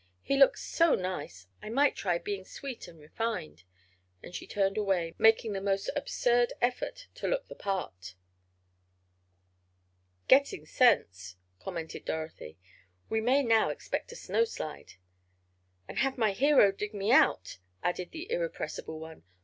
He 0.23 0.35
looks 0.35 0.63
so 0.63 0.95
nice—I 0.95 1.69
might 1.69 1.95
try 1.95 2.17
being 2.17 2.43
sweet 2.43 2.87
and 2.87 2.99
refined," 2.99 3.65
and 4.23 4.33
she 4.33 4.47
turned 4.47 4.75
away, 4.75 5.13
making 5.19 5.53
the 5.53 5.61
most 5.61 5.91
absurd 5.95 6.53
effort 6.59 7.05
to 7.13 7.27
look 7.27 7.47
the 7.47 7.53
part. 7.53 8.15
"Getting 10.27 10.65
sense," 10.65 11.35
commented 11.59 12.03
Dorothy. 12.05 12.57
"We 13.09 13.21
may 13.21 13.43
now 13.43 13.69
expect 13.69 14.11
a 14.11 14.15
snowslide." 14.15 14.93
"And 15.87 15.99
have 15.99 16.17
my 16.17 16.31
hero 16.31 16.71
dig 16.71 16.95
me 16.95 17.11
out," 17.11 17.59
added 17.83 18.09
the 18.09 18.31
irrepressible 18.31 18.99
one. 18.99 19.21